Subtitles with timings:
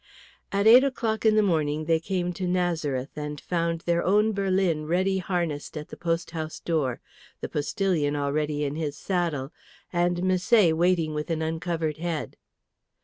[0.51, 4.87] At eight o'clock in the morning they came to Nazareth, and found their own berlin
[4.87, 6.99] ready harnessed at the post house door,
[7.39, 9.53] the postillion already in his saddle,
[9.93, 12.35] and Misset waiting with an uncovered head.